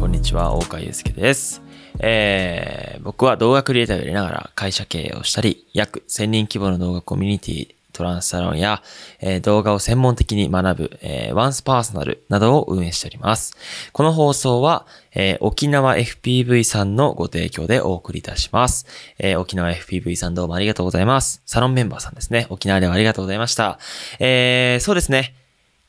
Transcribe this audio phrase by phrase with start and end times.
[0.00, 1.60] こんにちは、大川祐介です。
[1.98, 8.82] えー、僕は動画クリエイターをやりながら会社経営をしたり、約1000人規模の動画コミュニティ、トランスサロンや、
[9.20, 13.54] えー動画を専門的に学ぶ、えーワンスパーソナルなどを運営しております。
[13.92, 18.86] この放送は、えー沖縄 FPV さんのご提供でお送りいたします。
[19.18, 21.42] えー沖縄 FPV さんどうもありがとうございます。
[21.44, 22.46] サロンメンバーさんですね。
[22.48, 23.78] 沖縄ではありがとうございました。
[24.18, 25.34] えーそうですね。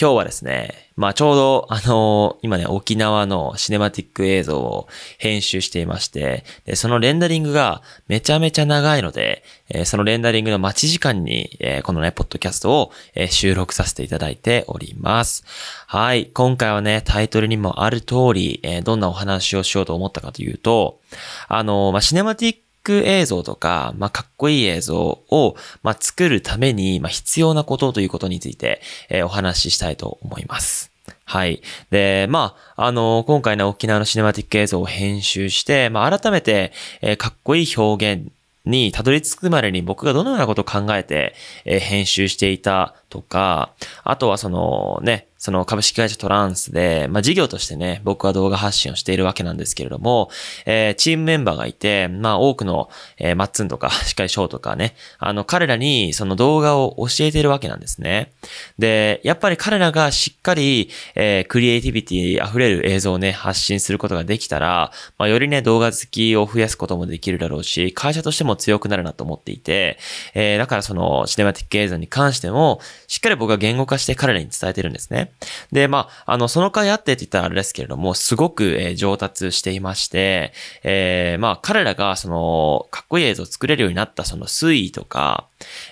[0.00, 4.86] 今日はですね、まあちょうど、あのー今ね、沖縄のシネマティック映像を
[5.18, 15.44] 編集していまして、でそのレンダリングがめちゃめちゃ長いので、えーそのレンダリングの待ち時間に、えーこのね、ポッドキャストを、え収録させていただいております。
[15.88, 16.26] はい。
[16.26, 21.00] 今回はね、タイトルにもある通り、えどんなお話をしようと思ったかというと、
[21.48, 30.90] あのまあシネマティック映像とか、まあ、かっこいい映像を、まあ、作るために、まあ、必要なことということについて、えーお話ししたいと思います。
[31.24, 31.62] はい。
[31.90, 36.72] で、まあ、あの今回の沖縄のシネマティック映像を編集して、まあ、改めて、
[37.02, 38.32] えーかっこいい表現
[38.64, 43.72] にたどり着くまでに僕がどのようなことを考えて、えー編集していたとか、
[44.04, 50.30] あとはそのね、その株式会社トランスで、まあ、事業としてね、僕は動画発信をしているわけなんですけれども、
[50.66, 58.32] えーチームメンバーがいて、まあ、多くの、えーマッツンとか、 しっかりショーとかね、あの、彼らにその動画を教えているわけなんですね。
[58.78, 69.98] で、やっぱり彼らがしっかり、えークリエイティビティ溢れる映像をね、発信することができたら、まあ、よりね、動画好きを増やすこともできるだろうし、会社としても強くなるなと思っていて、
[70.34, 75.27] えーだからその、シネマティック映像に関しても、しっかり僕は言語化して彼らに伝えてるんですね。
[75.72, 85.46] で、まあ、あの、その回あってって言ったらあれですけれども、すごく、えー上達していまして、えーまあ、彼らが、その、かっこいい映像を作れるようになったその推移とか、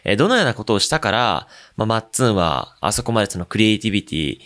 [0.04, 4.38] えーどのようなことをしたから、まあ、マッツンは、あそこまでそのクリエイティビティ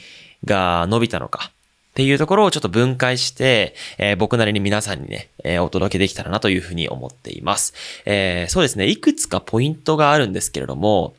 [0.45, 1.51] が伸びたのか、
[1.91, 7.75] っていうところをちょっと分解して、えー僕なりに皆さんにね、えーお届けできたらなというふうに思っています。
[8.07, 11.15] えーそうですね、いくつかポイントがあるんですけれども、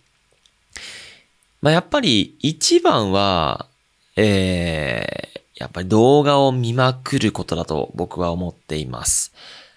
[1.61, 3.67] まあ、やっぱり一番は、
[4.15, 9.31] えーやっぱり動画を見まくることだと僕は思っています。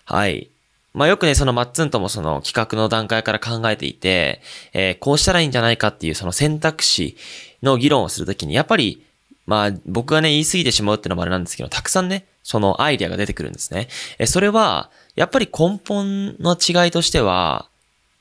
[0.06, 0.48] はい。
[0.94, 4.40] まあよくね、そのマッツンともその企画の段階から考えていて、
[4.72, 7.18] えーこうしたらいいんじゃないかっていうその選択肢
[7.62, 9.04] の議論をするときに、やっぱり、
[9.46, 13.88] まあ僕がね、言い過ぎてしまうってのもあれなんですけど、たくさんね、そのアイデアが出てくるんですね。
[14.18, 17.68] えそれは、やっぱり根本の違いとしては、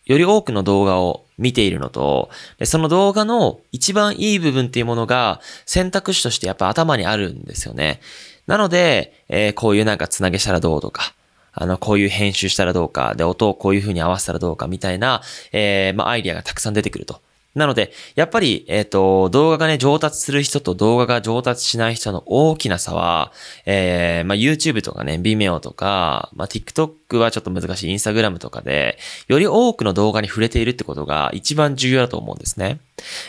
[0.06, 2.30] より多くの動画を見ているのと、
[2.64, 8.02] その動画の一番いい部分っていうものが選択肢としてやっぱ頭にあるんですよね。
[8.48, 11.14] なので、えーこういうなんかつなげしたらどうとか、
[11.54, 15.22] あの、こういう編集したらどうか、で、音をこういう風に合わせたらどうかみたいな、
[15.52, 17.22] えーまあ、アイディアがたくさん出てくると。
[17.56, 23.32] なので、やっぱり、えっ、と、動画がね、上達する人と動画が上達しない人の大きな差は、
[23.68, 28.98] えーまあ、YouTube とかね、Vimeo とか、まあ、TikTok はちょっと難しい Instagram とかで、
[29.28, 32.80] より多くの動画に触れているってことが一番重要だと思うんですね。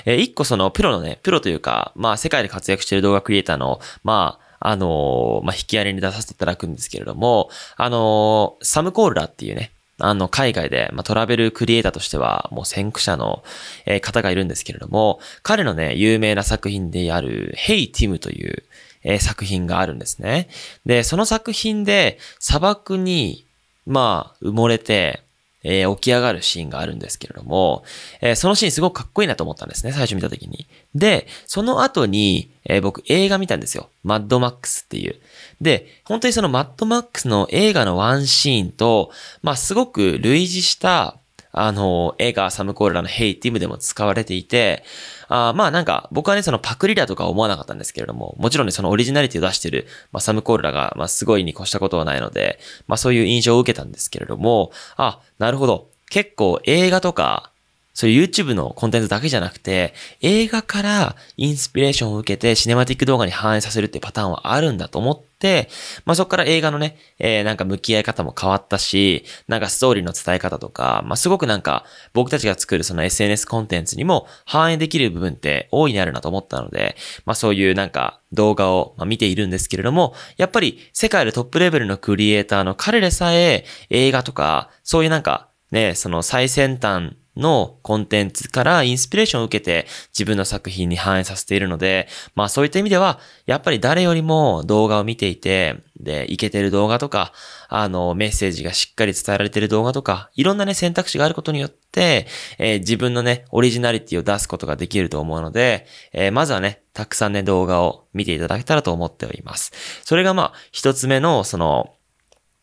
[0.07, 13.45] えー一個その、プロのね、プロというか、まあ、世界で活躍している動画クリエイターの、まあ、あのまあ、引き合いに出させていただくんですけれども、あのサム・コールラっていうね、あの、海外で、まあ、トラベルクリエイターとしては、もう先駆者の、
[13.87, 18.65] えー方がいるんですけれども、彼のね、有名な作品である、ヘイティムという、
[19.03, 20.49] えー作品があるんですね。
[20.85, 23.47] で、その作品で、砂漠に、
[23.87, 25.24] まあ、埋もれて、
[25.65, 27.83] えー起き上がるシーンがあるんですけれども、
[28.21, 30.67] えーそのシーンすごくかっこいいなと思ったんですね、最初見た時に。
[30.95, 33.89] で、その後に、えー僕映画見たんですよ。
[34.05, 35.17] マッドマックスっていう。
[35.61, 39.11] で、本当にそのマッドマックスの映画のワンシーンと、
[39.43, 41.19] まあすごく類似した、
[41.57, 44.85] あの、映画サムコールラのヘイティムでも使われていて、
[45.29, 55.89] あまあなんか僕はねそのパクリだとか思わなかったんですけれども、もちろんねそのオリジナリティを出してる、まあ、サムコールラが、まあすごいに越したことはないので、まあそういう印象を受けたんですけれども、あ、なるほど。
[56.11, 57.51] 結構映画とか、
[57.95, 65.69] そういう YouTube のコンテンツだけじゃなくて、映画からインスピレーションを受けてシネマティック動画に反映させるっていうパターンはあるんだと思って、
[66.05, 76.97] まあそこから映画のね、えーなんか向き合い方も変わったし、なんかストーリーの伝え方とか、まあすごくなんか僕たちが作るその SNS コンテンツにも反映できる部分って大いにあるなと思ったので、
[77.27, 97.33] まあそういうなんか動画を見ているんですけれども、やっぱり世界でトップレベルのクリエイターの彼でさえ映画とか、そういうなんかね、その最先端のコンテンツからインスピレーションを受けて自分の作品に反映させているので、まあそういった意味では、やっぱり誰よりも動画を見ていて、で、いけてる動画とか、
[97.69, 102.27] あの、メッセージがしっかり伝えられてる動画とか、いろんなね、選択肢があることによって、
[102.59, 109.73] えー、自分のね、オリジナリティを出すことができると思うので、えー、まずはね、たくさんね、動画を見ていただけたらと思っております。
[110.05, 111.95] それがまあ、一つ目の、その、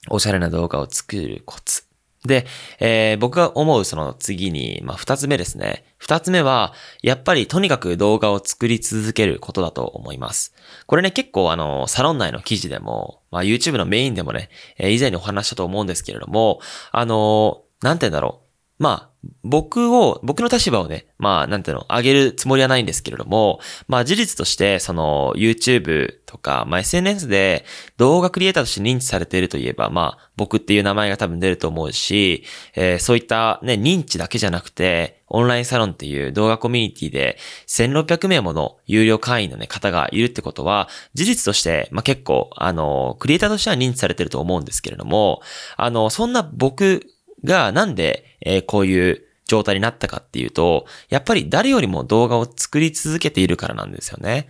[0.09, 1.90] おしゃれな動画を作るコツ
[2.25, 2.45] で、
[2.79, 5.85] えー、僕が思うその次に、まあ、二つ目ですね。
[5.97, 10.53] 二つ目は、やっぱりとにかく動画を作り続けることだと思います。
[10.85, 16.59] これね、結構あの、サロン内の記事でも、まあ、YouTube のメインでもね、えー、以前にお話したと思うんですけれども、
[16.91, 18.50] あのー、なんて言うんだろう。
[18.81, 27.63] まあ、僕を、僕の立場をね、まあ、なんていうの、上げるつもりはないんですけれども、まあ、事実として、その、YouTube とか、まあ、SNS で
[27.97, 32.43] 動画クリエイターとして認知されているといえば、まあ、僕っていう名前が多分出ると思うし、
[32.73, 37.37] えー、そういったね、認知だけじゃなくて、オンラインサロンっていう動画コミュニティで
[37.67, 45.43] 1600名もの有料会員のね、方がいるってことは、事実として、まあ、結構、あの、クリエイターとしては認知されてると思うんですけれども、
[45.77, 47.05] あの、そんな僕
[47.43, 54.47] がなんで、えー、こういう状態になったかっていうと、やっぱり誰よりも動画を作り続けているからなんですよね。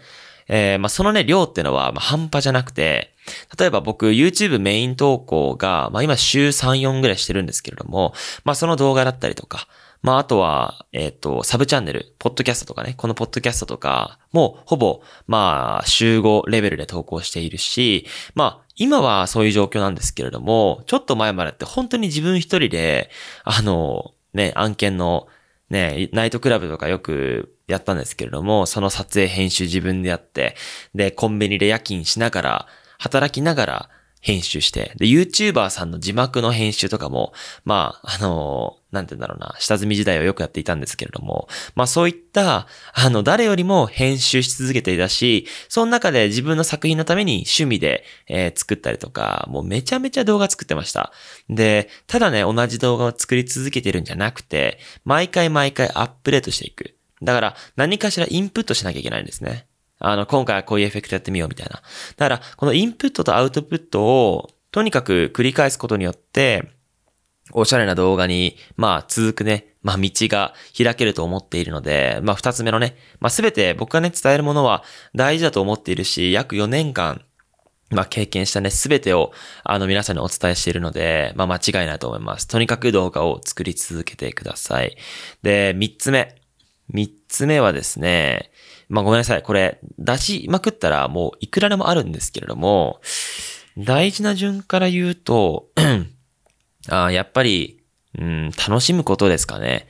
[0.48, 3.14] えー、まあ、そのね、量ってのは、ま、半端じゃなくて、
[3.58, 9.68] 例えば僕、YouTube メイン投稿が、まあ、今週3、4ぐらいしてるんですけれども、まあ、その動画だったりとか、
[10.02, 23.12] まあ、あとは、えっ、ー、と、サブチャンネル、ポッドキャストとかね、このポッドキャストとか、も、ほぼ、まあ、週5レベルで投稿しているし、ま、今はそういう状況なんですけれども、ちょっと前までって本当に自分一人で、
[23.44, 25.28] あの、ね、案件の、
[25.70, 30.56] ね、ナイトクラブとかよくやったんですけれども、その撮影編集自分でやって、
[30.96, 32.68] で、コンビニで夜勤しながら、
[32.98, 33.90] 働きながら、
[34.22, 37.34] 編集して、で、YouTuber さんの字幕の編集とかも、
[37.66, 51.14] まあ、あの、なんて言うんだろうな、下積み時代をよくやっていたんですけれども、まあそういった、あの、誰よりも編集し続けていたし、その中で自分の作品のために趣味で、えー、作ったりとか、もうめちゃめちゃ動画作ってました。
[51.50, 56.96] で、ただね、同じ動画を作り続けてるんじゃなくて、毎回毎回アップデートしていく。
[57.22, 59.68] だから、何かしらインプットしなきゃいけないんですね。
[60.00, 61.82] あの、今回はこういうエフェクトやってみようみたいな。
[62.18, 66.72] だから、このインプットとアウトプットを、とにかく繰り返すことによって、
[67.54, 74.84] おしゃれな動画に、まあ、続くね、まあ、道が開けると思っているので、まあ、二つ目のね、まあ、すべて僕がね、伝えるものは
[75.16, 77.24] 大事だと思っているし、約4年間、
[77.90, 79.32] まあ、経験したね、すべてを、
[79.64, 82.48] あの、皆さんにお伝えしているので、まあ、間違いないと思います。
[82.48, 84.96] とにかく動画を作り続けてください。
[85.44, 86.36] で、三つ目。
[86.90, 88.52] 三つ目はですね、
[88.90, 89.42] まあごめんなさい。
[89.42, 93.00] これ、出しまくったらもういくらでもあるんですけれども、
[93.78, 95.70] 大事な順から言うと、
[96.90, 97.80] あやっぱり、
[98.18, 99.88] うん、楽しむことですかね。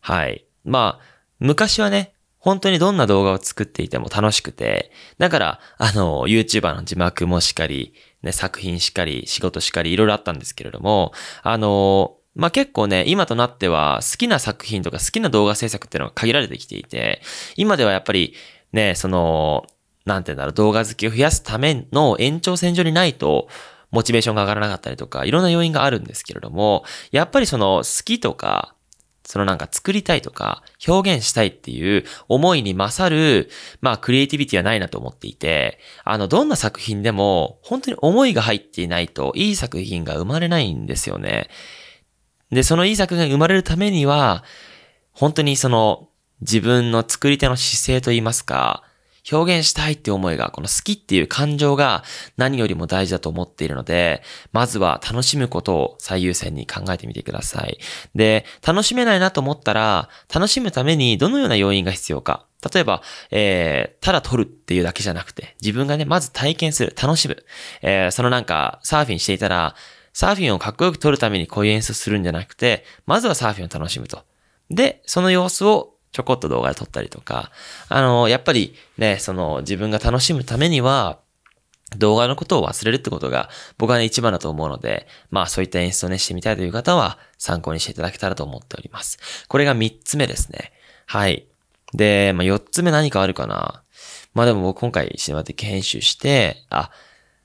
[0.00, 0.44] はい。
[0.64, 1.04] まあ、
[1.38, 11.12] 昔はね、本当にどんな動画を作っていても楽しくて、だから、あの、YouTuber の字幕もしっかり、ね、作品しっかり、仕事しっかり、いろいろあったんですけれども、
[11.42, 17.22] あの、まあ、結構ね、今となっては好きな作品とか好きな動画制作っていうのが限られてきていて、
[17.56, 18.34] 今ではやっぱり
[18.72, 19.66] ね、その、
[20.04, 23.48] なんて言うんだろう、動画好きを増やすための延長線上にないと、
[23.92, 28.74] モチベーションが上がらなかったりとか、いろんな要因があるんですけれども、やっぱりその好きとか、
[29.24, 33.50] そのなんか作りたいとか、表現したいっていう思いに勝る、
[33.80, 41.48] まあクリエイティビティはないなと思っていて、あの、どんな作品でも、本当に思いが入っていないと、いい作品が生まれないんですよね。
[42.50, 44.44] で、そのいい作品が生まれるためには、
[45.12, 46.08] 本当にその
[46.40, 48.82] 自分の作り手の姿勢といいますか、
[49.30, 52.02] 表現したいって思いが、この好きっていう感情が
[52.36, 57.78] 何よりも大事だと思っているので、まずは楽しむことを最優先に考えてみてください。
[58.14, 62.46] で、楽しめないなと思ったら、楽しむためにどのような要因が必要か。
[62.72, 67.44] 例えば、えー、ただ撮るっていうだけじゃなくて、自分がね、まず体験する、楽しむ。
[67.82, 69.74] えー、そのなんか、サーフィンしていたら、
[70.12, 74.24] サーフィンをかっこよく撮るためにこういう演出するんじゃなくて、まずはサーフィンを楽しむと。
[74.70, 77.50] で、その様子をちょこっと動画で撮ったりとか、
[77.88, 81.18] あの、やっぱりね、その自分が楽しむためには、
[81.96, 89.46] 動画のことを忘れるってことが僕はね一番だと思うので、まあそういった演出をねしてみたいという方は参考にしていただけたらと思っております。
[89.48, 90.72] これが3つ目ですね。
[91.06, 91.46] はい。
[91.92, 93.82] で、まあ4つ目何かあるかな。
[94.34, 96.90] まあでも僕今回シネマティック編集して、あ、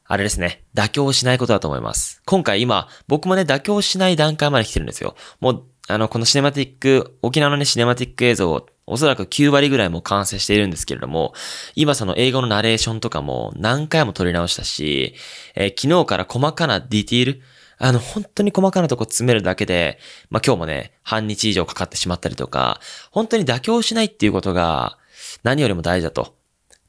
[0.06, 2.22] あれですね、妥協しないことだと思います。
[2.26, 5.16] 今回今、僕もね、妥協しない段階まで来てるんですよ。
[5.42, 11.34] もう、あの、このシネマティック、沖縄のね、シネマティック映像、おそらく9割ぐらいも完成しているんですけれども、
[11.76, 15.16] 今その英語のナレーションとかも何回も撮り直したし、
[15.56, 17.42] えー、昨日から細かなディティール、
[17.78, 24.98] あの、本当に細かなとこ詰めるだけで、まあ、今日もね、半日以上かかってしまったりとか、本当に妥協しないっていうことが
[25.44, 26.36] 何よりも大事だと。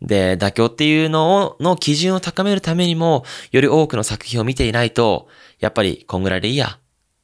[0.03, 5.29] で、妥協っていうのを、の基準を高めるためにも、より多くの作品を見ていないと、
[5.61, 6.79] やっぱりこんぐらいでいいや。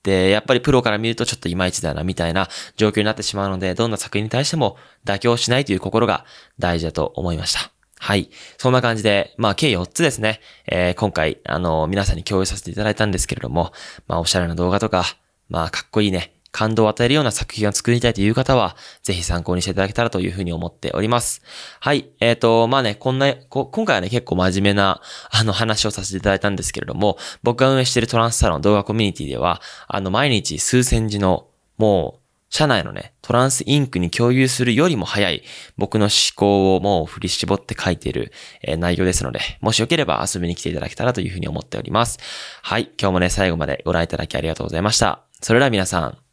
[0.04, 6.24] で、やっぱりプロから見るとちょっといまいちだな、みたいな状況になってしまうので、どんな作品に対しても妥協しないという心が
[6.58, 7.72] 大事だと思いました。
[7.98, 8.28] はい。
[8.58, 10.40] そんな感じで、まあ、計4つですね。
[10.66, 13.72] えー、今回、あの、皆さんに共有させていただいたんですけれども、
[14.06, 15.04] まあ、おしゃれな動画とか、
[15.48, 21.42] まあ、かっこいいね、感動を与えるような作品を作りたいという方は、ぜひ参考にしていただけたらというふうに思っております。
[21.80, 22.10] はい。
[22.20, 32.20] えっ、ー、と、まあね、こんな、こ今回はね、結構真面目な、あの、話をさせていただいたんですけれども、僕が運営しているトランスサロン動画コミュニティでは、あの、毎日数千字の、もう、
[32.50, 35.42] 社内のね、トランスインクに共有するよりも早い
[35.76, 38.30] 僕の思考をもう振り絞って書いている、
[38.62, 42.20] え、内容ですので、もしよければ遊びに来ていただけたらというふうに思っております。
[42.62, 42.92] はい。
[42.96, 45.24] 今日もね、最後までご覧いただきありがとうございました。
[45.40, 46.23] それでは皆さん、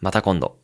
[0.00, 0.58] また今度。